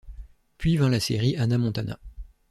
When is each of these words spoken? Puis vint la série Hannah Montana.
Puis 0.57 0.77
vint 0.77 0.89
la 0.89 0.99
série 0.99 1.37
Hannah 1.37 1.59
Montana. 1.59 1.99